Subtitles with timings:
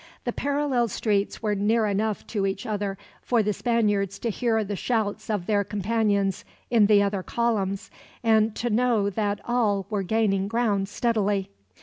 [0.23, 4.75] The parallel streets were near enough to each other for the Spaniards to hear the
[4.75, 7.91] shouts of their companions in the other columns,
[8.23, 11.51] and to know that all were gaining ground steadily.